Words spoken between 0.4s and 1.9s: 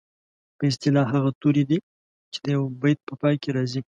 په اصطلاح هغه توري دي